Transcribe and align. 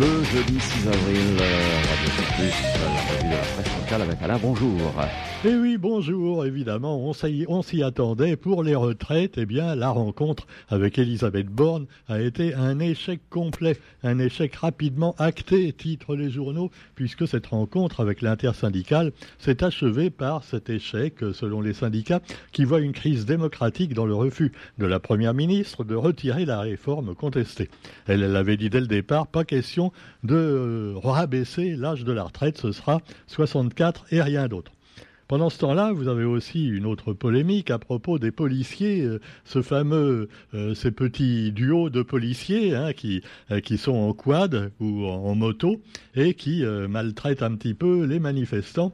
le 0.00 0.24
jeudi 0.24 0.58
6 0.58 0.88
avril, 0.88 1.36
euh, 1.40 2.29
Alain, 4.22 4.38
bonjour. 4.40 4.78
Eh 5.44 5.54
oui, 5.54 5.78
bonjour, 5.78 6.44
évidemment, 6.44 7.00
on 7.00 7.12
s'y, 7.62 7.82
attendait. 7.82 8.36
Pour 8.36 8.62
les 8.62 8.74
retraites, 8.74 9.38
eh 9.38 9.46
bien, 9.46 9.74
la 9.74 9.88
rencontre 9.88 10.46
avec 10.68 10.98
Elisabeth 10.98 11.46
Borne 11.46 11.86
a 12.06 12.20
été 12.20 12.54
un 12.54 12.78
échec 12.78 13.20
complet, 13.30 13.78
un 14.02 14.18
échec 14.18 14.54
rapidement 14.54 15.14
acté, 15.18 15.72
titre 15.72 16.14
les 16.14 16.30
journaux, 16.30 16.70
puisque 16.94 17.26
cette 17.26 17.46
rencontre 17.46 18.00
avec 18.00 18.20
l'intersyndicale 18.20 19.12
s'est 19.38 19.64
achevée 19.64 20.10
par 20.10 20.44
cet 20.44 20.70
échec, 20.70 21.16
selon 21.32 21.60
les 21.60 21.72
syndicats, 21.72 22.20
qui 22.52 22.64
voit 22.64 22.80
une 22.80 22.92
crise 22.92 23.24
démocratique 23.26 23.94
dans 23.94 24.06
le 24.06 24.14
refus 24.14 24.52
de 24.78 24.86
la 24.86 25.00
Première 25.00 25.34
ministre 25.34 25.82
de 25.82 25.94
retirer 25.94 26.44
la 26.44 26.60
réforme 26.60 27.14
contestée. 27.14 27.70
Elle, 28.06 28.22
elle 28.22 28.36
avait 28.36 28.58
dit 28.58 28.70
dès 28.70 28.80
le 28.80 28.86
départ, 28.86 29.26
pas 29.26 29.44
question 29.44 29.90
de 30.22 30.36
euh, 30.36 30.94
rabaisser 31.02 31.76
l'âge 31.76 32.04
de 32.04 32.12
la 32.12 32.24
retraite, 32.30 32.58
ce 32.58 32.72
sera 32.72 33.00
64 33.26 34.06
et 34.10 34.22
rien 34.22 34.48
d'autre. 34.48 34.72
Pendant 35.30 35.48
ce 35.48 35.58
temps-là, 35.58 35.92
vous 35.92 36.08
avez 36.08 36.24
aussi 36.24 36.66
une 36.66 36.86
autre 36.86 37.12
polémique 37.12 37.70
à 37.70 37.78
propos 37.78 38.18
des 38.18 38.32
policiers, 38.32 39.02
euh, 39.02 39.20
ce 39.44 39.62
fameux, 39.62 40.28
euh, 40.54 40.74
ces 40.74 40.90
petits 40.90 41.52
duos 41.52 41.88
de 41.88 42.02
policiers 42.02 42.74
hein, 42.74 42.92
qui, 42.92 43.22
euh, 43.52 43.60
qui 43.60 43.78
sont 43.78 43.94
en 43.94 44.12
quad 44.12 44.72
ou 44.80 45.06
en, 45.06 45.36
moto 45.36 45.80
et 46.16 46.34
qui 46.34 46.64
maltraitent 46.88 47.44
un 47.44 47.54
petit 47.54 47.74
peu 47.74 48.04
les 48.06 48.18
manifestants 48.18 48.92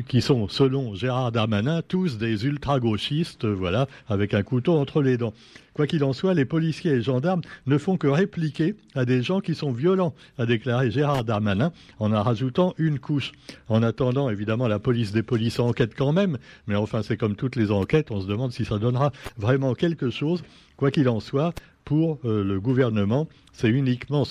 qui 0.00 0.22
sont, 0.22 0.48
selon 0.48 0.94
Gérard 0.94 1.32
Darmanin, 1.32 1.82
tous 1.86 2.16
des 2.16 2.46
ultra-gauchistes, 2.46 3.44
voilà, 3.44 3.88
avec 4.08 4.32
un 4.32 4.42
couteau 4.42 4.78
entre 4.78 5.02
les 5.02 5.18
dents. 5.18 5.34
Quoi 5.74 5.86
qu'il 5.86 6.02
en 6.02 6.14
soit, 6.14 6.32
les 6.32 6.46
policiers 6.46 6.92
et 6.92 7.02
gendarmes 7.02 7.42
ne 7.66 7.76
font 7.76 7.98
que 7.98 8.06
répliquer 8.06 8.74
à 8.94 9.04
des 9.04 9.22
gens 9.22 9.40
qui 9.40 9.54
sont 9.54 9.70
violents, 9.70 10.14
a 10.38 10.46
déclaré 10.46 10.90
Gérard 10.90 11.24
Darmanin, 11.24 11.72
en 11.98 12.12
en 12.12 12.22
rajoutant 12.22 12.72
une 12.78 12.98
couche. 12.98 13.32
En 13.68 13.82
attendant, 13.82 14.30
évidemment, 14.30 14.66
la 14.66 14.78
police 14.78 15.12
des 15.12 15.22
polices 15.22 15.60
enquête 15.60 15.92
quand 15.94 16.12
même, 16.12 16.38
mais 16.66 16.74
enfin, 16.74 17.02
c'est 17.02 17.18
comme 17.18 17.36
toutes 17.36 17.56
les 17.56 17.70
enquêtes, 17.70 18.10
on 18.10 18.22
se 18.22 18.26
demande 18.26 18.52
si 18.52 18.64
ça 18.64 18.78
donnera 18.78 19.12
vraiment 19.36 19.74
quelque 19.74 20.08
chose. 20.08 20.42
Quoi 20.82 20.90
qu'il 20.90 21.08
en 21.08 21.20
soit, 21.20 21.54
pour 21.84 22.18
euh, 22.24 22.42
le 22.42 22.60
gouvernement, 22.60 23.28
ce 23.52 23.68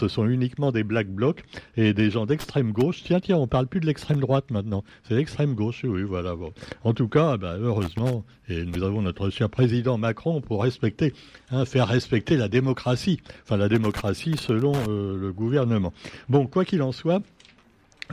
sont 0.09 0.25
uniquement 0.25 0.73
des 0.73 0.83
black 0.83 1.07
blocs 1.07 1.45
et 1.77 1.93
des 1.93 2.09
gens 2.09 2.25
d'extrême 2.25 2.73
gauche. 2.73 3.03
Tiens, 3.05 3.21
tiens, 3.21 3.37
on 3.37 3.47
parle 3.47 3.67
plus 3.67 3.79
de 3.79 3.85
l'extrême 3.85 4.19
droite 4.19 4.51
maintenant, 4.51 4.83
c'est 5.07 5.15
l'extrême 5.15 5.55
gauche. 5.55 5.85
Oui, 5.85 6.03
voilà. 6.03 6.35
En 6.83 6.93
tout 6.93 7.07
cas, 7.07 7.37
bah, 7.37 7.55
heureusement, 7.57 8.25
et 8.49 8.65
nous 8.65 8.83
avons 8.83 9.01
notre 9.01 9.29
cher 9.29 9.49
président 9.49 9.97
Macron 9.97 10.41
pour 10.41 10.61
respecter, 10.63 11.13
hein, 11.51 11.63
faire 11.63 11.87
respecter 11.87 12.35
la 12.35 12.49
démocratie, 12.49 13.21
enfin 13.43 13.55
la 13.55 13.69
démocratie 13.69 14.35
selon 14.35 14.73
euh, 14.89 15.15
le 15.15 15.31
gouvernement. 15.31 15.93
Bon, 16.27 16.47
quoi 16.47 16.65
qu'il 16.65 16.81
en 16.81 16.91
soit, 16.91 17.23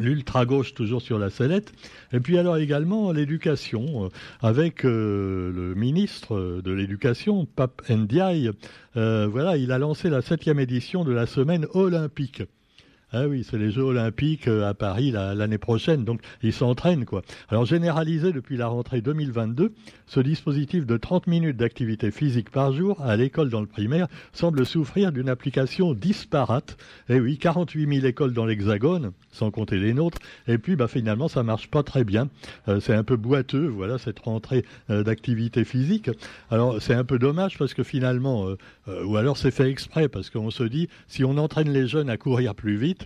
l'ultra-gauche 0.01 0.75
toujours 0.75 1.03
sur 1.03 1.19
la 1.19 1.31
sellette, 1.31 1.73
et 2.13 2.21
puis 2.21 2.39
alors 2.39 2.57
également 2.57 3.13
l'éducation, 3.13 4.05
euh, 4.05 4.09
avec 4.41 4.85
euh, 4.85 5.53
le 5.53 5.75
ministre 5.75 6.61
de 6.63 6.73
l'Éducation, 6.73 7.47
Pape 7.47 7.83
Ndiaye, 7.89 8.51
euh, 8.97 9.27
voilà, 9.31 9.57
il 9.57 9.73
a 9.73 9.79
lancé 9.79 10.11
la 10.11 10.23
septième 10.23 10.61
édition 10.61 11.05
de 11.05 11.13
la 11.13 11.27
semaine 11.27 11.67
olympique. 11.75 12.43
Ah 13.11 13.27
oui, 13.27 13.43
c'est 13.43 13.57
les 13.57 13.71
Jeux 13.71 13.85
Olympiques 13.85 14.49
à 14.49 14.75
Paris 14.75 15.13
l'année 15.13 15.57
prochaine, 15.57 16.05
donc 16.05 16.21
ils 16.43 16.53
s'entraînent 16.53 17.07
quoi. 17.07 17.23
Alors 17.49 17.65
généralisé 17.65 18.33
depuis 18.33 18.59
la 18.59 18.67
rentrée 18.67 19.01
2022, 19.01 19.73
ce 20.07 20.21
dispositif 20.21 20.85
de 20.85 20.97
30 20.99 21.27
minutes 21.27 21.57
d'activité 21.57 22.11
physique 22.11 22.51
par 22.51 22.73
jour 22.73 23.01
à 23.01 23.17
l'école 23.17 23.49
dans 23.49 23.63
le 23.63 23.67
primaire 23.67 24.09
semble 24.35 24.67
souffrir 24.67 25.11
d'une 25.11 25.31
application 25.31 25.95
disparate. 25.95 26.77
Eh 27.09 27.19
oui, 27.19 27.39
48 27.39 27.95
000 28.01 28.07
écoles 28.07 28.35
dans 28.35 28.45
l'Hexagone, 28.45 29.13
sans 29.33 29.51
compter 29.51 29.79
les 29.79 29.95
nôtres, 29.95 30.19
et 30.47 30.59
puis 30.59 30.77
bah, 30.77 30.87
finalement 30.87 31.29
ça 31.29 31.43
marche 31.43 31.69
pas 31.71 31.83
très 31.83 32.05
bien. 32.05 32.29
Euh, 32.69 32.79
c'est 32.81 32.95
un 32.95 33.05
peu 33.05 33.17
boiteux, 33.17 33.69
voilà, 33.69 33.97
cette 33.97 34.19
rentrée 34.19 34.65
euh, 34.91 35.03
d'activité 35.03 35.65
physique. 35.65 36.11
Alors 36.51 36.81
c'est 36.83 36.95
un 36.95 37.05
peu 37.05 37.19
dommage 37.19 37.57
parce 37.57 37.73
que 37.73 37.83
finalement, 37.83 38.49
euh, 38.49 38.59
euh, 38.89 39.05
ou 39.05 39.17
alors 39.17 39.37
c'est 39.37 39.51
fait 39.51 39.71
exprès 39.71 40.09
parce 40.09 40.31
qu'on 40.31 40.51
se 40.51 40.65
dit, 40.65 40.89
si 41.07 41.25
on 41.25 41.37
entraîne 41.39 41.71
les 41.71 41.87
jeunes 41.87 42.11
à 42.11 42.17
courir 42.17 42.55
plus 42.55 42.77
vite, 42.77 42.98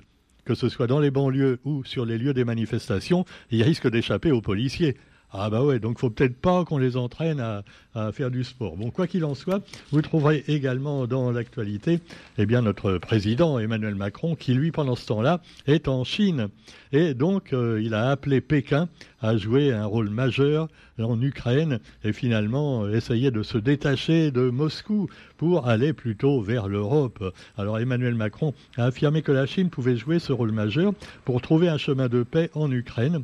que 0.44 0.54
ce 0.54 0.69
soit 0.69 0.86
dans 0.86 1.00
les 1.00 1.10
banlieues 1.10 1.60
ou 1.64 1.84
sur 1.84 2.04
les 2.04 2.19
lieux 2.19 2.34
des 2.34 2.44
manifestations, 2.44 3.25
ils 3.50 3.62
risquent 3.62 3.91
d'échapper 3.91 4.32
aux 4.32 4.41
policiers. 4.41 4.97
Ah 5.34 5.48
bah 5.48 5.65
ouais, 5.65 5.78
donc 5.78 5.98
faut 5.98 6.10
peut-être 6.10 6.37
pas 6.37 6.62
qu'on 6.66 6.76
les 6.76 6.98
entraîne 6.98 7.41
à, 7.41 8.12
faire 8.12 8.31
du 8.31 8.44
sport. 8.44 8.76
Bon, 8.76 8.91
quoi 8.91 9.06
qu'il 9.06 9.25
en 9.25 9.34
soit, 9.34 9.62
vous 9.91 10.03
trouverez 10.03 10.44
également 10.47 11.06
dans 11.06 11.31
l'actualité, 11.31 12.00
eh 12.37 12.44
bien 12.44 12.60
notre 12.60 12.98
président 12.98 13.59
Emmanuel 13.59 13.94
Macron, 13.94 14.34
qui 14.34 14.53
lui 14.53 14.72
pendant 14.72 14.94
ce 14.94 15.06
temps-là 15.06 15.41
est 15.66 15.88
en 15.88 16.04
Chine, 16.04 16.48
et 16.93 17.15
donc 17.15 17.53
euh, 17.53 17.81
il 17.82 17.94
a 17.94 18.10
appelé 18.10 18.43
Pékin 18.43 18.88
à 19.22 19.37
jouer 19.38 19.72
un 19.72 19.87
rôle 19.87 20.10
majeur 20.10 20.69
en 20.98 21.20
Ukraine 21.20 21.81
et 22.04 22.12
finalement 22.12 22.84
euh, 22.84 22.94
essayer 22.94 23.31
de 23.31 23.43
se 23.43 23.56
détacher 23.56 24.31
de 24.31 24.50
Moscou 24.50 25.09
pour 25.38 25.66
aller 25.66 25.93
plutôt 25.93 26.43
vers 26.43 26.69
l'Europe. 26.69 27.32
Alors 27.56 27.78
Emmanuel 27.78 28.14
Macron 28.14 28.53
a 28.76 28.84
affirmé 28.84 29.22
que 29.22 29.32
la 29.32 29.47
Chine 29.47 29.70
pouvait 29.70 29.97
jouer 29.97 30.19
ce 30.19 30.32
rôle 30.32 30.53
majeur 30.53 30.93
pour 31.25 31.41
trouver 31.41 31.69
un 31.69 31.78
chemin 31.78 32.09
de 32.09 32.22
paix 32.22 32.50
en 32.54 32.70
Ukraine. 32.70 33.22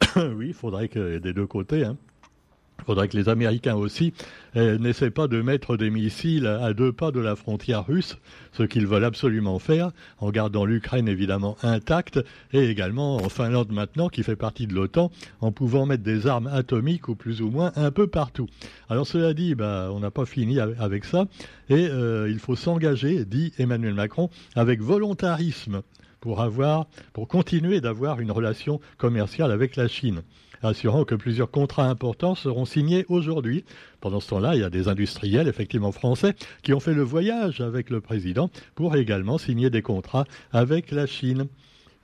oui, 0.16 0.48
il 0.48 0.54
faudrait 0.54 0.88
que 0.88 1.18
des 1.18 1.32
deux 1.32 1.46
côtés, 1.46 1.84
hein, 1.84 1.96
il 2.78 2.84
faudrait 2.84 3.08
que 3.08 3.16
les 3.16 3.28
Américains 3.28 3.74
aussi 3.74 4.12
euh, 4.54 4.78
n'essaient 4.78 5.10
pas 5.10 5.26
de 5.26 5.42
mettre 5.42 5.76
des 5.76 5.90
missiles 5.90 6.46
à 6.46 6.72
deux 6.72 6.92
pas 6.92 7.10
de 7.10 7.20
la 7.20 7.34
frontière 7.34 7.86
russe, 7.86 8.16
ce 8.52 8.62
qu'ils 8.62 8.86
veulent 8.86 9.04
absolument 9.04 9.58
faire, 9.58 9.90
en 10.18 10.30
gardant 10.30 10.64
l'Ukraine 10.64 11.08
évidemment 11.08 11.56
intacte, 11.62 12.20
et 12.52 12.68
également 12.68 13.16
en 13.16 13.28
Finlande 13.28 13.72
maintenant, 13.72 14.08
qui 14.08 14.22
fait 14.22 14.36
partie 14.36 14.66
de 14.66 14.74
l'OTAN, 14.74 15.10
en 15.40 15.52
pouvant 15.52 15.86
mettre 15.86 16.04
des 16.04 16.26
armes 16.26 16.46
atomiques 16.46 17.08
ou 17.08 17.16
plus 17.16 17.42
ou 17.42 17.50
moins 17.50 17.72
un 17.76 17.90
peu 17.90 18.06
partout. 18.06 18.46
Alors 18.88 19.06
cela 19.06 19.34
dit, 19.34 19.54
bah, 19.54 19.88
on 19.92 20.00
n'a 20.00 20.10
pas 20.10 20.26
fini 20.26 20.60
avec 20.60 21.04
ça, 21.04 21.26
et 21.68 21.88
euh, 21.88 22.30
il 22.30 22.38
faut 22.38 22.56
s'engager, 22.56 23.24
dit 23.24 23.52
Emmanuel 23.58 23.94
Macron, 23.94 24.30
avec 24.54 24.80
volontarisme 24.80 25.82
pour 26.26 26.40
avoir, 26.40 26.88
pour 27.12 27.28
continuer 27.28 27.80
d'avoir 27.80 28.18
une 28.18 28.32
relation 28.32 28.80
commerciale 28.98 29.52
avec 29.52 29.76
la 29.76 29.86
Chine 29.86 30.22
assurant 30.60 31.04
que 31.04 31.14
plusieurs 31.14 31.52
contrats 31.52 31.88
importants 31.88 32.34
seront 32.34 32.64
signés 32.64 33.04
aujourd'hui. 33.08 33.64
Pendant 34.00 34.18
ce 34.18 34.30
temps-là, 34.30 34.56
il 34.56 34.62
y 34.62 34.64
a 34.64 34.70
des 34.70 34.88
industriels, 34.88 35.46
effectivement 35.46 35.92
français, 35.92 36.34
qui 36.64 36.72
ont 36.72 36.80
fait 36.80 36.94
le 36.94 37.02
voyage 37.02 37.60
avec 37.60 37.90
le 37.90 38.00
président 38.00 38.50
pour 38.74 38.96
également 38.96 39.38
signer 39.38 39.70
des 39.70 39.82
contrats 39.82 40.24
avec 40.50 40.90
la 40.90 41.06
Chine. 41.06 41.46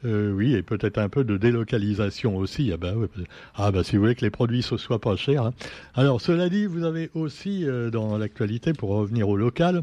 Euh, 0.05 0.33
oui, 0.33 0.55
et 0.55 0.63
peut-être 0.63 0.99
un 0.99 1.09
peu 1.09 1.25
de 1.25 1.37
délocalisation 1.37 2.37
aussi. 2.37 2.73
Ah 3.57 3.73
bah 3.73 3.83
si 3.83 3.97
vous 3.97 4.03
voulez 4.03 4.15
que 4.15 4.25
les 4.25 4.31
produits 4.31 4.65
ne 4.71 4.77
soient 4.77 5.01
pas 5.01 5.17
chers. 5.17 5.47
Hein. 5.47 5.53
Alors 5.95 6.21
cela 6.21 6.49
dit, 6.49 6.67
vous 6.67 6.85
avez 6.85 7.11
aussi 7.15 7.65
euh, 7.65 7.91
dans 7.91 8.19
l'actualité, 8.19 8.73
pour 8.73 8.91
revenir 8.91 9.29
au 9.29 9.37
local, 9.37 9.83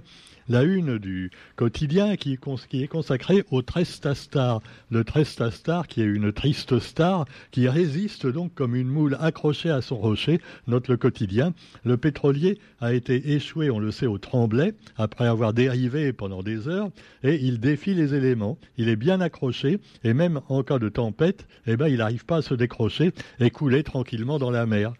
la 0.49 0.63
une 0.63 0.97
du 0.97 1.31
quotidien 1.55 2.15
qui, 2.15 2.33
est 2.73 2.87
consacrée 2.87 3.45
au 3.51 3.61
Trestastar. 3.61 4.61
Le 4.89 5.03
Trestastar 5.03 5.87
qui 5.87 6.01
est 6.01 6.05
une 6.05 6.33
triste 6.33 6.79
star 6.79 7.25
qui 7.51 7.69
résiste 7.69 8.25
donc 8.25 8.53
comme 8.55 8.75
une 8.75 8.87
moule 8.87 9.15
accrochée 9.19 9.69
à 9.69 9.81
son 9.81 9.97
rocher, 9.97 10.41
note 10.67 10.87
le 10.87 10.97
quotidien. 10.97 11.53
Le 11.85 11.97
pétrolier 11.97 12.57
a 12.81 12.93
été 12.93 13.33
échoué, 13.33 13.69
on 13.69 13.79
le 13.79 13.91
sait, 13.91 14.07
au 14.07 14.17
Tremblay, 14.17 14.73
après 14.97 15.27
avoir 15.27 15.53
dérivé 15.53 16.11
pendant 16.13 16.41
des 16.41 16.67
heures, 16.67 16.89
et 17.23 17.35
il 17.35 17.59
défie 17.59 17.93
les 17.93 18.15
éléments. 18.15 18.57
Il 18.77 18.89
est 18.89 18.95
bien 18.95 19.21
accroché, 19.21 19.79
et 20.03 20.13
même 20.13 20.41
en 20.49 20.63
cas 20.63 20.79
de 20.79 20.89
tempête, 20.89 21.47
eh 21.67 21.77
ben, 21.77 21.87
il 21.87 21.97
n'arrive 21.97 22.25
pas 22.25 22.37
à 22.37 22.41
se 22.41 22.55
décrocher 22.55 23.11
et 23.39 23.51
couler 23.51 23.83
tranquillement 23.83 24.39
dans 24.39 24.51
la 24.51 24.65
mer 24.65 24.93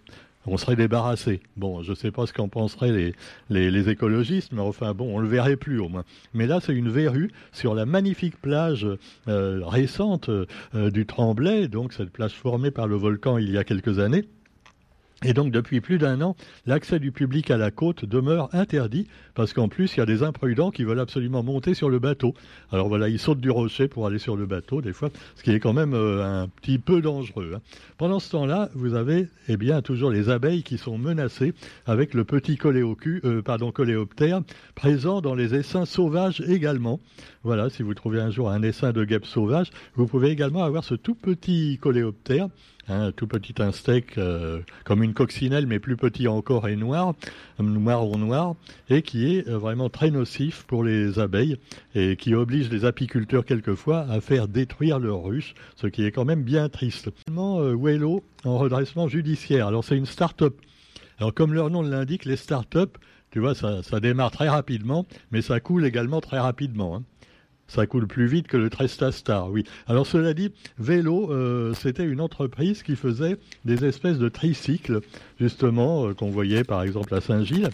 on 0.49 0.57
serait 0.57 0.75
débarrassé. 0.75 1.41
Bon, 1.57 1.83
je 1.83 1.91
ne 1.91 1.95
sais 1.95 2.11
pas 2.11 2.25
ce 2.25 2.33
qu'en 2.33 2.47
penseraient 2.47 3.13
les, 3.49 3.89
écologistes, 3.89 4.51
mais 4.51 4.61
enfin 4.61 4.93
bon, 4.93 5.15
on 5.15 5.19
le 5.19 5.27
verrait 5.27 5.55
plus 5.55 5.79
au 5.79 5.89
moins. 5.89 6.03
Mais 6.33 6.47
là, 6.47 6.59
c'est 6.61 6.73
une 6.73 6.89
verrue 6.89 7.31
sur 7.51 7.75
la 7.75 7.85
magnifique 7.85 8.39
plage 8.41 8.87
euh, 9.27 9.61
récente 9.63 10.29
euh, 10.29 10.45
du 10.91 11.05
Tremblay, 11.05 11.67
donc 11.67 11.93
cette 11.93 12.09
plage 12.09 12.33
formée 12.33 12.71
par 12.71 12.87
le 12.87 12.95
volcan 12.95 13.37
il 13.37 13.51
y 13.51 13.57
a 13.57 13.63
quelques 13.63 13.99
années. 13.99 14.25
Et 15.25 15.33
donc, 15.33 15.51
depuis 15.51 15.81
plus 15.81 15.97
d'un 15.97 16.21
an, 16.21 16.37
l'accès 16.65 16.97
du 16.97 17.11
public 17.11 17.51
à 17.51 17.57
la 17.57 17.71
côte 17.71 18.05
demeure 18.05 18.47
interdit 18.53 19.07
parce 19.35 19.51
qu'en 19.51 19.67
plus, 19.67 19.95
il 19.95 19.99
y 19.99 20.01
a 20.01 20.05
des 20.05 20.23
imprudents 20.23 20.71
qui 20.71 20.85
veulent 20.85 20.99
absolument 20.99 21.43
monter 21.43 21.73
sur 21.73 21.89
le 21.89 21.99
bateau. 21.99 22.33
Alors 22.71 22.87
voilà, 22.87 23.09
ils 23.09 23.19
sautent 23.19 23.41
du 23.41 23.49
rocher 23.49 23.89
pour 23.89 24.07
aller 24.07 24.17
sur 24.17 24.37
le 24.37 24.45
bateau, 24.45 24.81
des 24.81 24.93
fois, 24.93 25.09
ce 25.35 25.43
qui 25.43 25.51
est 25.51 25.59
quand 25.59 25.73
même 25.73 25.93
euh, 25.93 26.43
un 26.43 26.47
petit 26.47 26.79
peu 26.79 27.01
dangereux. 27.01 27.53
Hein. 27.55 27.61
Pendant 27.97 28.19
ce 28.19 28.31
temps-là, 28.31 28.69
vous 28.75 28.93
avez, 28.93 29.27
eh 29.49 29.57
bien, 29.57 29.81
toujours 29.81 30.09
les 30.09 30.29
abeilles 30.29 30.63
qui 30.63 30.77
sont 30.77 30.97
menacées 30.97 31.53
avec 31.85 32.13
le 32.13 32.23
petit 32.23 32.57
euh, 32.63 33.71
coléoptère 33.71 34.41
présent 34.75 35.19
dans 35.19 35.35
les 35.35 35.53
essaims 35.53 35.85
sauvages 35.85 36.41
également. 36.47 37.01
Voilà, 37.43 37.69
si 37.69 37.83
vous 37.83 37.93
trouvez 37.93 38.21
un 38.21 38.31
jour 38.31 38.49
un 38.49 38.63
essaim 38.63 38.93
de 38.93 39.03
guêpe 39.03 39.25
sauvage, 39.25 39.71
vous 39.95 40.07
pouvez 40.07 40.29
également 40.29 40.63
avoir 40.63 40.85
ce 40.85 40.95
tout 40.95 41.15
petit 41.15 41.77
coléoptère 41.81 42.47
un 42.89 43.11
tout 43.11 43.27
petit 43.27 43.61
insecte 43.61 44.17
euh, 44.17 44.61
comme 44.83 45.03
une 45.03 45.13
coccinelle, 45.13 45.67
mais 45.67 45.79
plus 45.79 45.97
petit 45.97 46.27
encore 46.27 46.67
et 46.67 46.75
noir, 46.75 47.13
ou 47.59 48.17
noir, 48.17 48.55
et 48.89 49.01
qui 49.01 49.35
est 49.35 49.47
euh, 49.47 49.57
vraiment 49.57 49.89
très 49.89 50.11
nocif 50.11 50.63
pour 50.67 50.83
les 50.83 51.19
abeilles 51.19 51.57
et 51.95 52.15
qui 52.15 52.33
oblige 52.33 52.69
les 52.69 52.85
apiculteurs 52.85 53.45
quelquefois 53.45 54.05
à 54.09 54.21
faire 54.21 54.47
détruire 54.47 54.99
leurs 54.99 55.23
ruches, 55.23 55.53
ce 55.75 55.87
qui 55.87 56.05
est 56.05 56.11
quand 56.11 56.25
même 56.25 56.43
bien 56.43 56.69
triste. 56.69 57.09
Euh, 57.29 57.75
Wello 57.77 58.23
en 58.43 58.57
redressement 58.57 59.07
judiciaire. 59.07 59.67
Alors 59.67 59.83
c'est 59.83 59.97
une 59.97 60.05
start-up. 60.05 60.55
Alors 61.19 61.33
comme 61.33 61.53
leur 61.53 61.69
nom 61.69 61.81
l'indique, 61.81 62.25
les 62.25 62.37
start-up, 62.37 62.97
tu 63.31 63.39
vois, 63.39 63.53
ça, 63.53 63.83
ça, 63.83 63.99
démarre 63.99 64.31
très 64.31 64.49
rapidement, 64.49 65.05
mais 65.31 65.41
ça 65.41 65.59
coule 65.59 65.85
également 65.85 66.19
très 66.19 66.39
rapidement. 66.39 66.95
Hein. 66.95 67.03
Ça 67.69 67.85
coule 67.85 68.07
plus 68.07 68.25
vite 68.25 68.47
que 68.47 68.57
le 68.57 68.69
Tresta 68.69 69.11
Star, 69.11 69.49
oui. 69.51 69.63
Alors 69.87 70.07
cela 70.07 70.33
dit, 70.33 70.51
Vélo, 70.79 71.31
euh, 71.31 71.73
c'était 71.75 72.03
une 72.03 72.19
entreprise 72.19 72.81
qui 72.81 72.95
faisait 72.95 73.37
des 73.63 73.85
espèces 73.85 74.17
de 74.17 74.27
tricycles, 74.27 75.01
justement, 75.39 76.07
euh, 76.07 76.13
qu'on 76.15 76.31
voyait 76.31 76.63
par 76.63 76.81
exemple 76.81 77.13
à 77.13 77.21
Saint-Gilles. 77.21 77.69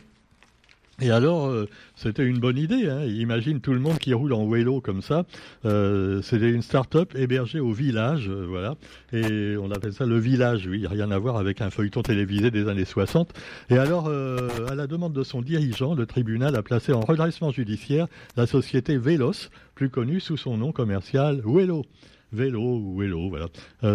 Et 1.02 1.12
alors, 1.12 1.48
euh, 1.48 1.68
c'était 1.96 2.26
une 2.26 2.40
bonne 2.40 2.58
idée. 2.58 2.88
Hein. 2.88 3.04
Imagine 3.04 3.60
tout 3.60 3.74
le 3.74 3.80
monde 3.80 3.98
qui 4.00 4.14
roule 4.14 4.32
en 4.32 4.48
vélo 4.48 4.80
comme 4.80 5.02
ça. 5.02 5.26
Euh, 5.66 6.22
c'était 6.22 6.50
une 6.50 6.62
start-up 6.62 7.14
hébergée 7.16 7.60
au 7.60 7.74
village, 7.74 8.30
euh, 8.30 8.46
voilà. 8.48 8.76
Et 9.12 9.58
on 9.58 9.72
appelle 9.72 9.92
ça 9.92 10.06
le 10.06 10.18
village, 10.18 10.68
oui, 10.68 10.88
rien 10.88 11.12
à 11.12 11.18
voir 11.18 11.36
avec 11.36 11.60
un 11.60 11.70
feuilleton 11.70 12.02
télévisé 12.02 12.50
des 12.50 12.70
années 12.70 12.86
60. 12.86 13.34
Et 13.70 13.78
alors, 13.78 14.08
à 14.08 14.76
la 14.76 14.88
demande 14.88 15.14
de 15.14 15.24
son 15.24 15.42
dirigeant, 15.42 15.96
le 15.96 16.06
tribunal 16.06 16.56
a 16.56 16.64
placé 16.64 16.94
en 16.94 17.02
redressement 17.02 17.52
judiciaire 17.52 18.08
la 18.38 18.48
société 18.48 18.98
Vélos, 18.98 19.50
plus 19.76 19.90
connue 19.90 20.20
sous 20.20 20.38
son 20.38 20.58
nom 20.58 20.72
commercial 20.72 21.42
Vélo 21.46 21.84
vélo 22.34 22.96
vélo, 22.98 23.30
voilà. 23.30 23.48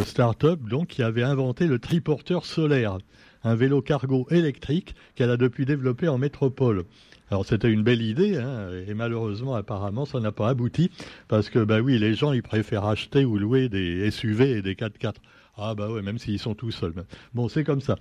start-up 0.03 0.61
donc 0.63 0.89
qui 0.89 1.03
avait 1.03 1.25
inventé 1.25 1.67
le 1.67 1.79
triporteur 1.79 2.47
solaire 2.47 2.99
un 3.45 3.55
vélo 3.55 3.83
cargo 3.83 4.27
électrique 4.31 4.95
qu'elle 5.15 5.31
a 5.31 5.37
depuis 5.37 5.65
développé 5.65 6.09
en 6.09 6.19
métropole. 6.19 6.85
Alors 7.31 7.47
c'était 7.47 7.71
une 7.71 7.83
belle 7.83 8.03
idée, 8.03 8.37
hein, 8.37 8.71
et 8.89 8.95
malheureusement 8.95 9.55
apparemment 9.55 10.05
ça 10.05 10.19
n'a 10.19 10.33
pas 10.33 10.49
abouti, 10.49 10.91
parce 11.29 11.49
que 11.49 11.61
bah 11.61 11.81
oui, 11.81 11.99
les 11.99 12.15
gens 12.15 12.33
ils 12.33 12.43
préfèrent 12.43 12.87
acheter 12.87 13.25
ou 13.25 13.39
louer 13.39 13.69
des 13.69 14.11
SUV 14.11 14.51
et 14.51 14.63
des 14.63 14.75
4x4. 14.75 15.15
Ah 15.57 15.75
bah 15.75 15.91
ouais, 15.91 16.03
même 16.03 16.19
s'ils 16.19 16.39
sont 16.39 16.55
tout 16.55 16.71
seuls. 16.71 16.95
Bon, 17.35 17.49
c'est 17.49 17.65
comme 17.65 17.81
ça. 17.81 17.97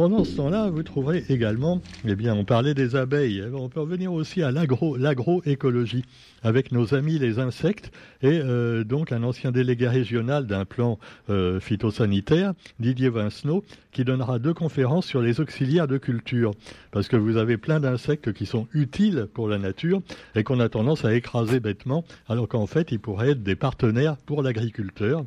Pendant 0.00 0.24
ce 0.24 0.34
temps-là, 0.36 0.70
vous 0.70 0.82
trouverez 0.82 1.24
également, 1.28 1.82
eh 2.08 2.14
bien, 2.14 2.34
on 2.34 2.46
parlait 2.46 2.72
des 2.72 2.96
abeilles, 2.96 3.44
on 3.52 3.68
peut 3.68 3.80
revenir 3.80 4.14
aussi 4.14 4.42
à 4.42 4.50
l'agroécologie 4.50 6.06
avec 6.42 6.72
nos 6.72 6.94
amis 6.94 7.18
les 7.18 7.38
insectes 7.38 7.92
et 8.22 8.40
euh, 8.42 8.82
donc 8.82 9.12
un 9.12 9.22
ancien 9.22 9.52
délégué 9.52 9.88
régional 9.88 10.46
d'un 10.46 10.64
plan 10.64 10.98
euh, 11.28 11.60
phytosanitaire, 11.60 12.54
Didier 12.78 13.10
Vincenot, 13.10 13.62
qui 13.92 14.04
donnera 14.04 14.38
deux 14.38 14.54
conférences 14.54 15.04
sur 15.04 15.20
les 15.20 15.38
auxiliaires 15.38 15.86
de 15.86 15.98
culture, 15.98 16.52
parce 16.92 17.06
que 17.06 17.16
vous 17.16 17.36
avez 17.36 17.58
plein 17.58 17.78
d'insectes 17.78 18.32
qui 18.32 18.46
sont 18.46 18.68
utiles 18.72 19.28
pour 19.34 19.48
la 19.48 19.58
nature 19.58 20.00
et 20.34 20.44
qu'on 20.44 20.60
a 20.60 20.70
tendance 20.70 21.04
à 21.04 21.14
écraser 21.14 21.60
bêtement, 21.60 22.06
alors 22.26 22.48
qu'en 22.48 22.66
fait, 22.66 22.90
ils 22.90 23.00
pourraient 23.00 23.32
être 23.32 23.42
des 23.42 23.54
partenaires 23.54 24.16
pour 24.16 24.42
l'agriculteur. 24.42 25.26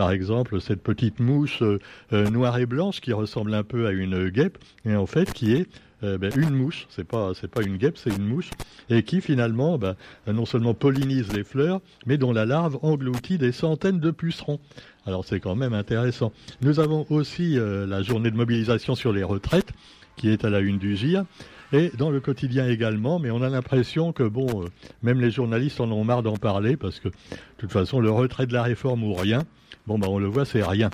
Par 0.00 0.12
exemple, 0.12 0.62
cette 0.62 0.82
petite 0.82 1.20
mouche 1.20 1.60
euh, 1.60 1.78
euh, 2.14 2.30
noire 2.30 2.56
et 2.56 2.64
blanche 2.64 3.02
qui 3.02 3.12
ressemble 3.12 3.52
un 3.52 3.62
peu 3.62 3.86
à 3.86 3.90
une 3.90 4.30
guêpe, 4.30 4.56
et 4.86 4.96
en 4.96 5.04
fait 5.04 5.30
qui 5.30 5.52
est 5.52 5.66
euh, 6.04 6.16
ben, 6.16 6.32
une 6.34 6.54
mouche, 6.54 6.86
c'est 6.88 7.04
pas 7.04 7.32
c'est 7.34 7.50
pas 7.50 7.60
une 7.60 7.76
guêpe, 7.76 7.98
c'est 7.98 8.08
une 8.08 8.24
mouche, 8.24 8.48
et 8.88 9.02
qui 9.02 9.20
finalement 9.20 9.76
ben, 9.76 9.96
non 10.26 10.46
seulement 10.46 10.72
pollinise 10.72 11.30
les 11.34 11.44
fleurs, 11.44 11.82
mais 12.06 12.16
dont 12.16 12.32
la 12.32 12.46
larve 12.46 12.78
engloutit 12.80 13.36
des 13.36 13.52
centaines 13.52 14.00
de 14.00 14.10
pucerons. 14.10 14.58
Alors 15.04 15.26
c'est 15.26 15.38
quand 15.38 15.54
même 15.54 15.74
intéressant. 15.74 16.32
Nous 16.62 16.80
avons 16.80 17.04
aussi 17.10 17.58
la 17.58 18.00
journée 18.00 18.30
de 18.30 18.36
mobilisation 18.38 18.94
sur 18.94 19.12
les 19.12 19.22
retraites, 19.22 19.74
qui 20.16 20.30
est 20.30 20.46
à 20.46 20.48
la 20.48 20.60
une 20.60 20.78
du 20.78 20.96
GIR, 20.96 21.26
et 21.72 21.90
dans 21.96 22.10
le 22.10 22.20
quotidien 22.20 22.68
également, 22.68 23.18
mais 23.18 23.30
on 23.30 23.42
a 23.42 23.48
l'impression 23.48 24.12
que 24.12 24.22
bon, 24.22 24.64
même 25.02 25.20
les 25.20 25.30
journalistes 25.30 25.80
en 25.80 25.90
ont 25.90 26.04
marre 26.04 26.22
d'en 26.22 26.36
parler, 26.36 26.76
parce 26.76 27.00
que 27.00 27.08
de 27.08 27.14
toute 27.58 27.72
façon 27.72 28.00
le 28.00 28.10
retrait 28.10 28.46
de 28.46 28.52
la 28.52 28.62
réforme 28.62 29.04
ou 29.04 29.14
rien, 29.14 29.44
Bon, 29.86 29.98
ben, 29.98 30.08
on 30.08 30.18
le 30.18 30.26
voit, 30.26 30.44
c'est 30.44 30.62
rien. 30.62 30.90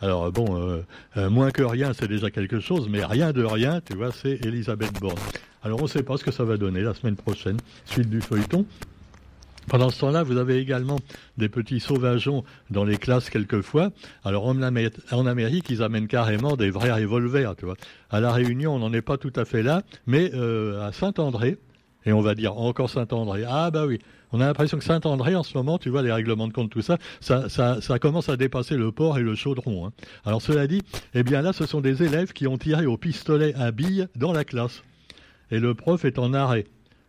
Alors 0.00 0.32
bon, 0.32 0.56
euh, 0.58 0.82
euh, 1.16 1.30
moins 1.30 1.50
que 1.50 1.62
rien, 1.62 1.92
c'est 1.92 2.08
déjà 2.08 2.30
quelque 2.30 2.60
chose, 2.60 2.88
mais 2.88 3.04
rien 3.04 3.32
de 3.32 3.44
rien, 3.44 3.80
tu 3.80 3.94
vois, 3.94 4.10
c'est 4.10 4.44
Elisabeth 4.44 4.98
Borne. 5.00 5.18
Alors 5.62 5.80
on 5.80 5.84
ne 5.84 5.88
sait 5.88 6.02
pas 6.02 6.16
ce 6.16 6.24
que 6.24 6.32
ça 6.32 6.44
va 6.44 6.56
donner 6.56 6.80
la 6.80 6.94
semaine 6.94 7.14
prochaine, 7.14 7.58
suite 7.84 8.10
du 8.10 8.20
feuilleton. 8.20 8.66
Pendant 9.68 9.90
ce 9.90 10.00
temps-là, 10.00 10.22
vous 10.22 10.36
avez 10.36 10.58
également 10.58 10.98
des 11.38 11.48
petits 11.48 11.80
sauvageons 11.80 12.44
dans 12.70 12.84
les 12.84 12.96
classes 12.96 13.30
quelquefois. 13.30 13.90
Alors 14.24 14.46
en, 14.46 14.60
Amérique, 14.62 15.70
ils 15.70 15.82
amènent 15.82 16.08
carrément 16.08 16.56
des 16.56 16.70
vrais 16.70 16.92
revolvers, 16.92 17.56
tu 17.56 17.64
vois. 17.64 17.76
À 18.10 18.20
la 18.20 18.32
Réunion, 18.32 18.74
on 18.74 18.78
n'en 18.78 18.92
est 18.92 19.02
pas 19.02 19.16
tout 19.16 19.32
à 19.36 19.44
fait 19.44 19.62
là, 19.62 19.82
mais 20.06 20.30
euh, 20.34 20.86
à 20.86 20.92
Saint-André, 20.92 21.58
et 22.04 22.12
on 22.12 22.20
va 22.20 22.34
dire 22.34 22.58
encore 22.58 22.90
Saint-André. 22.90 23.44
Ah 23.48 23.70
bah 23.70 23.86
oui, 23.86 23.98
on 24.32 24.40
a 24.40 24.46
l'impression 24.46 24.78
que 24.78 24.84
Saint-André, 24.84 25.34
en 25.34 25.42
ce 25.42 25.56
moment, 25.56 25.78
tu 25.78 25.90
vois, 25.90 26.02
les 26.02 26.12
règlements 26.12 26.48
de 26.48 26.52
compte, 26.52 26.70
tout 26.70 26.82
ça, 26.82 26.98
ça, 27.20 27.98
commence 28.00 28.28
à 28.28 28.36
dépasser 28.36 28.76
le 28.76 28.90
port 28.90 29.18
et 29.18 29.22
le 29.22 29.34
chaudron. 29.34 29.86
Hein. 29.86 29.92
Alors 30.24 30.42
cela 30.42 30.66
dit, 30.66 30.82
eh 31.14 31.22
bien 31.22 31.42
là, 31.42 31.52
ce 31.52 31.66
sont 31.66 31.80
des 31.80 32.02
élèves 32.02 32.32
qui 32.32 32.46
ont 32.46 32.58
tiré 32.58 32.86
au 32.86 32.96
pistolet 32.96 33.54
à 33.54 33.70
billes 33.70 34.08
dans 34.16 34.32
la 34.32 34.44
classe. 34.44 34.82
Et 35.50 35.60
le 35.60 35.74
prof 35.74 36.04
est 36.04 36.18
en 36.18 36.32
arrêt. 36.32 36.66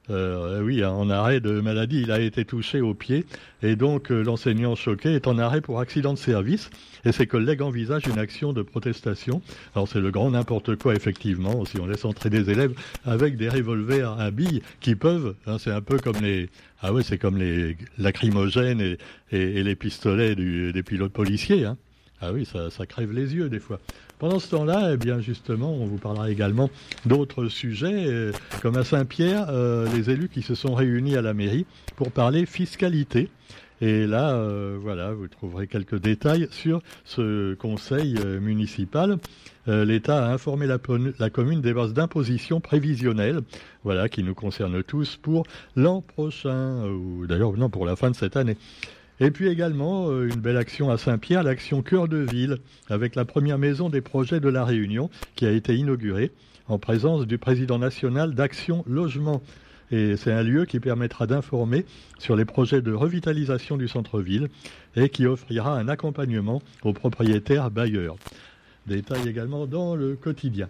Euh, 0.09 0.61
oui, 0.61 0.83
en 0.83 1.09
arrêt 1.09 1.39
de 1.39 1.61
maladie, 1.61 2.01
il 2.01 2.11
a 2.11 2.19
été 2.19 2.43
touché 2.43 2.81
au 2.81 2.93
pied 2.93 3.25
et 3.61 3.77
donc 3.77 4.11
euh, 4.11 4.21
l'enseignant 4.21 4.75
choqué 4.75 5.13
est 5.13 5.27
en 5.27 5.37
arrêt 5.37 5.61
pour 5.61 5.79
accident 5.79 6.13
de 6.13 6.17
service 6.17 6.69
et 7.05 7.13
ses 7.13 7.25
collègues 7.25 7.61
envisagent 7.61 8.07
une 8.07 8.19
action 8.19 8.51
de 8.51 8.63
protestation. 8.63 9.41
Alors 9.75 9.87
c'est 9.87 10.01
le 10.01 10.11
grand 10.11 10.31
n'importe 10.31 10.75
quoi 10.75 10.93
effectivement, 10.93 11.63
si 11.63 11.79
on 11.79 11.85
laisse 11.85 12.03
entrer 12.03 12.29
des 12.29 12.49
élèves 12.49 12.73
avec 13.05 13.37
des 13.37 13.47
revolvers 13.47 14.19
à 14.19 14.29
billes 14.29 14.61
qui 14.81 14.95
peuvent, 14.95 15.35
hein, 15.47 15.57
c'est 15.57 15.71
un 15.71 15.81
peu 15.81 15.97
comme 15.97 16.21
les, 16.21 16.49
ah 16.81 16.91
ouais, 16.91 17.03
c'est 17.03 17.17
comme 17.17 17.37
les 17.37 17.77
lacrymogènes 17.97 18.81
et, 18.81 18.97
et, 19.31 19.63
les 19.63 19.75
pistolets 19.75 20.35
des 20.35 20.83
pilotes 20.83 21.13
policiers. 21.13 21.63
Hein. 21.63 21.77
Ah 22.25 22.31
oui, 22.31 22.45
ça, 22.45 22.85
crève 22.85 23.11
les 23.11 23.35
yeux 23.35 23.49
des 23.49 23.59
fois. 23.59 23.81
Pendant 24.17 24.39
ce 24.39 24.49
temps-là, 24.51 24.91
eh 24.93 24.97
bien 24.97 25.19
justement, 25.19 25.73
on 25.73 25.85
vous 25.85 25.97
parlera 25.97 26.31
également 26.31 26.69
d'autres 27.05 27.49
sujets, 27.49 28.05
euh, 28.07 28.31
comme 28.61 28.77
à 28.77 28.85
Saint-Pierre, 28.85 29.47
euh, 29.49 29.89
les 29.93 30.09
élus 30.09 30.29
qui 30.29 30.41
se 30.41 30.55
sont 30.55 30.73
réunis 30.73 31.17
à 31.17 31.21
la 31.21 31.33
mairie 31.33 31.65
pour 31.97 32.11
parler 32.11 32.45
fiscalité. 32.45 33.29
Et 33.81 34.07
là, 34.07 34.35
euh, 34.35 34.77
voilà, 34.81 35.11
vous 35.11 35.27
trouverez 35.27 35.67
quelques 35.67 35.99
détails 35.99 36.47
sur 36.49 36.81
ce 37.03 37.55
conseil 37.55 38.15
municipal. 38.39 39.17
L'État 39.67 40.25
a 40.25 40.31
informé 40.31 40.65
la, 40.65 40.77
commune 41.29 41.59
des 41.59 41.73
bases 41.73 41.93
d'imposition 41.93 42.61
prévisionnelles, 42.61 43.41
voilà, 43.83 44.07
qui 44.07 44.23
nous 44.23 44.35
concernent 44.35 44.81
tous 44.83 45.17
pour 45.17 45.45
l'an 45.75 45.99
prochain, 46.01 46.85
ou 46.85 47.25
d'ailleurs 47.27 47.51
non 47.53 47.69
pour 47.69 47.85
la 47.85 47.97
fin 47.97 48.11
de 48.11 48.15
cette 48.15 48.37
année. 48.37 48.55
Et 49.19 49.31
puis 49.31 49.47
également 49.47 50.09
euh, 50.09 50.27
une 50.27 50.39
belle 50.39 50.57
action 50.57 50.89
à 50.89 50.97
Saint-Pierre, 50.97 51.43
l'action 51.43 51.81
Cœur 51.81 52.07
de 52.07 52.17
Ville, 52.17 52.57
avec 52.89 53.15
la 53.15 53.25
première 53.25 53.57
maison 53.57 53.89
des 53.89 54.01
projets 54.01 54.39
de 54.39 54.49
la 54.49 54.65
Réunion 54.65 55.09
qui 55.35 55.45
a 55.45 55.51
été 55.51 55.75
inaugurée 55.75 56.31
en 56.67 56.79
présence 56.79 57.27
du 57.27 57.37
président 57.37 57.77
national 57.77 58.33
d'Action 58.33 58.83
Logement. 58.87 59.41
Et 59.91 60.17
c'est 60.17 60.31
un 60.31 60.41
lieu 60.41 60.65
qui 60.65 60.79
permettra 60.79 61.27
d'informer 61.27 61.85
sur 62.17 62.35
les 62.35 62.45
projets 62.45 62.81
de 62.81 62.93
revitalisation 62.93 63.77
du 63.77 63.87
centre-ville 63.87 64.49
et 64.95 65.09
qui 65.09 65.27
offrira 65.27 65.77
un 65.77 65.87
accompagnement 65.87 66.61
aux 66.83 66.93
propriétaires 66.93 67.69
bailleurs. 67.69 68.15
Détail 68.87 69.27
également 69.27 69.67
dans 69.67 69.95
le 69.95 70.15
quotidien. 70.15 70.67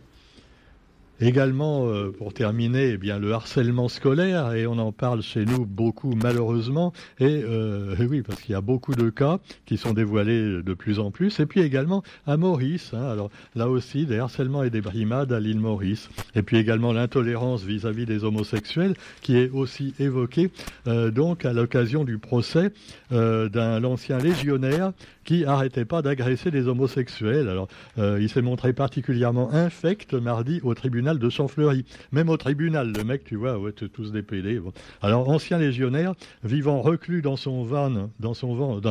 Également, 1.22 1.88
euh, 1.88 2.12
pour 2.12 2.34
terminer, 2.34 2.93
eh 2.93 2.98
bien 2.98 3.20
le 3.20 3.34
harcèlement 3.34 3.88
scolaire, 3.88 4.53
et 4.53 4.65
on 4.65 4.79
en 4.79 4.91
parle 4.91 5.22
chez 5.22 5.46
nous 5.46 5.63
beaucoup 5.65 6.15
malheureusement, 6.15 6.91
et 7.20 7.41
euh, 7.43 7.96
oui, 8.10 8.24
parce 8.24 8.41
qu'il 8.41 8.53
y 8.53 8.55
a 8.55 8.62
beaucoup 8.62 8.96
de 8.96 9.10
cas 9.12 9.38
qui 9.65 9.77
sont 9.77 9.93
dévoilés 9.93 10.63
de 10.63 10.74
plus 10.74 11.00
en 11.00 11.12
plus, 11.12 11.39
et 11.39 11.46
puis 11.46 11.62
également 11.62 12.01
à 12.25 12.36
Maurice, 12.36 12.93
hein, 12.93 13.03
alors 13.03 13.29
là 13.55 13.70
aussi 13.70 14.08
des 14.08 14.17
harcèlements 14.17 14.63
et 14.63 14.72
des 14.72 14.82
brimades 14.82 15.32
à 15.32 15.39
l'île 15.39 15.60
Maurice, 15.60 16.10
et 16.36 16.41
puis 16.41 16.58
également 16.58 16.93
l'intolérance 16.93 17.63
vis-à-vis 17.63 18.08
des 18.08 18.24
homosexuels, 18.24 18.96
qui 19.22 19.38
est 19.38 19.51
aussi 19.51 19.93
évoquée 20.00 20.50
euh, 20.88 21.12
donc 21.12 21.46
à 21.46 21.53
l'occasion 21.53 22.03
du 22.03 22.17
procès 22.17 22.72
d'un 23.12 23.79
l'ancien 23.79 24.17
légionnaire 24.17 24.91
qui 25.23 25.45
arrêtait 25.45 25.85
pas 25.85 26.01
d'agresser 26.01 26.51
des 26.51 26.67
homosexuels. 26.67 27.47
Alors, 27.49 27.67
il 27.97 28.29
s'est 28.29 28.41
montré 28.41 28.73
particulièrement 28.73 29.51
infect 29.51 30.13
mardi 30.13 30.59
au 30.63 30.73
tribunal 30.73 31.19
de 31.19 31.29
Champfleury. 31.29 31.85
Même 32.11 32.29
au 32.29 32.37
tribunal, 32.37 32.91
le 32.95 33.03
mec, 33.03 33.23
tu 33.23 33.35
vois, 33.35 33.57
ouais, 33.57 33.71
tous 33.71 34.11
des 34.11 34.21
PD. 34.21 34.61
Alors, 35.01 35.29
ancien 35.29 35.57
légionnaire, 35.57 36.13
vivant 36.43 36.81
reclus 36.81 37.21
dans 37.21 37.35
son 37.35 37.63
van, 37.63 38.09
dans 38.19 38.33
son 38.33 38.55
van, 38.55 38.81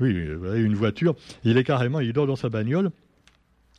oui, 0.00 0.10
une 0.56 0.74
voiture, 0.74 1.14
il 1.44 1.56
est 1.56 1.64
carrément, 1.64 2.00
il 2.00 2.12
dort 2.12 2.26
dans 2.26 2.36
sa 2.36 2.48
bagnole. 2.48 2.90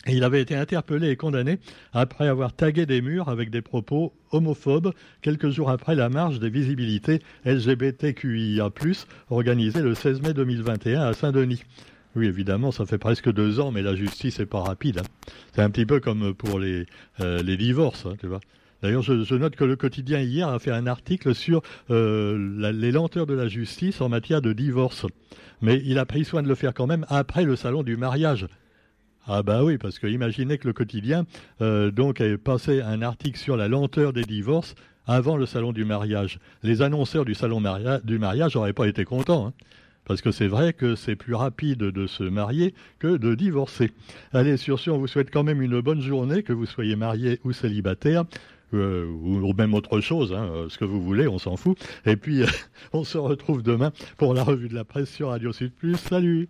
Il 0.06 0.26
avait 0.26 0.42
été 0.42 0.54
interpellé 0.54 1.12
et 1.12 1.16
condamné 1.16 1.60
après 1.94 2.28
avoir 2.28 2.52
tagué 2.52 2.86
des 2.86 3.02
murs 3.02 3.30
avec 3.30 3.50
des 3.50 3.62
propos 3.62 4.14
homophobes 4.32 4.92
quelques 5.22 5.50
jours 5.50 5.70
après 5.70 5.96
la 5.96 6.10
marche 6.10 6.40
des 6.40 6.50
visibilités 6.50 7.22
LGBTQIA+, 7.46 8.70
organisée 9.30 9.82
le 9.82 9.96
16 9.96 10.22
mai 10.22 10.34
2021 10.34 11.04
à 11.04 11.14
Saint-Denis. 11.14 11.64
Oui, 12.16 12.28
évidemment, 12.28 12.72
ça 12.72 12.86
fait 12.86 12.98
presque 12.98 13.32
deux 13.32 13.60
ans, 13.60 13.72
mais 13.72 13.82
la 13.82 13.96
justice 13.96 14.40
n'est 14.40 14.46
pas 14.46 14.62
rapide. 14.62 15.00
Hein. 15.00 15.32
C'est 15.54 15.62
un 15.62 15.70
petit 15.70 15.86
peu 15.86 16.00
comme 16.00 16.34
pour 16.34 16.60
les, 16.60 16.86
euh, 17.22 17.42
divorces, 17.44 18.06
hein, 18.06 18.16
tu 18.20 18.28
vois. 18.28 18.40
D'ailleurs, 18.84 19.02
je, 19.02 19.36
note 19.36 19.56
que 19.56 19.64
le 19.64 19.78
quotidien 19.78 20.20
hier 20.20 20.50
a 20.50 20.60
fait 20.60 20.72
un 20.72 20.88
article 20.88 21.34
sur 21.34 21.62
euh, 21.90 22.72
les 22.74 22.92
lenteurs 22.92 23.26
de 23.26 23.34
la 23.34 23.48
justice 23.48 24.02
en 24.02 24.10
matière 24.10 24.42
de 24.42 24.52
divorce. 24.52 25.06
Mais 25.62 25.82
il 25.86 25.98
a 26.00 26.06
pris 26.06 26.26
soin 26.26 26.44
de 26.44 26.50
le 26.50 26.56
faire 26.56 26.74
quand 26.74 26.86
même 26.86 27.06
après 27.08 27.46
le 27.46 27.56
salon 27.56 27.82
du 27.82 27.96
mariage. 27.96 28.46
Ah 29.26 29.42
bah 29.42 29.64
oui, 29.64 29.78
parce 29.78 30.00
que 30.00 30.08
imaginez 30.08 30.58
que 30.58 30.68
le 30.68 30.74
quotidien 30.74 31.26
euh, 31.62 31.92
donc 31.92 32.20
ait 32.20 32.38
passé 32.38 32.82
un 32.82 33.02
article 33.02 33.40
sur 33.40 33.56
la 33.56 33.70
lenteur 33.70 34.12
des 34.12 34.24
divorces 34.24 34.76
avant 35.08 35.38
le 35.38 35.46
salon 35.46 35.72
du 35.72 35.86
mariage. 35.86 36.40
Les 36.62 36.82
annonceurs 36.82 37.24
du 37.24 37.36
salon 37.36 37.64
du 38.04 38.20
mariage 38.20 38.56
n'auraient 38.56 38.74
pas 38.74 38.88
été 38.88 39.06
contents. 39.06 39.48
Hein. 39.48 39.54
Parce 40.06 40.22
que 40.22 40.32
c'est 40.32 40.48
vrai 40.48 40.74
que 40.74 40.96
c'est 40.96 41.16
plus 41.16 41.36
rapide 41.36 41.80
de 41.80 42.08
se 42.08 42.24
marier 42.24 42.74
que 43.00 43.18
de 43.18 43.36
divorcer. 43.36 43.92
Allez, 44.34 44.58
sur 44.58 44.80
ce, 44.80 44.90
on 44.90 44.98
vous 44.98 45.08
souhaite 45.08 45.32
quand 45.32 45.44
même 45.44 45.62
une 45.62 45.82
bonne 45.82 46.02
journée, 46.02 46.44
que 46.44 46.54
vous 46.54 46.66
soyez 46.66 46.96
marié 46.96 47.40
ou 47.44 47.52
célibataire. 47.52 48.26
Euh, 48.74 49.06
ou 49.06 49.54
même 49.54 49.76
autre 49.76 50.00
chose, 50.00 50.34
hein, 50.34 50.66
ce 50.68 50.80
que 50.80 50.86
vous 50.86 51.00
voulez, 51.00 51.28
on 51.28 51.38
s'en 51.38 51.58
fout. 51.58 51.78
Et 52.08 52.16
puis, 52.16 52.42
on 52.94 53.04
se 53.04 53.20
retrouve 53.20 53.62
demain 53.62 53.92
pour 54.18 54.34
la 54.34 54.44
revue 54.44 54.68
de 54.68 54.74
la 54.74 54.84
presse 54.84 55.12
sur 55.12 55.30
Radio 55.30 55.54
Sud 55.54 55.74
Plus. 55.74 55.96
Salut 55.96 56.50